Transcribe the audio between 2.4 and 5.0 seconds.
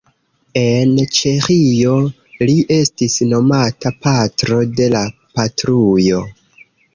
li estis nomata "Patro de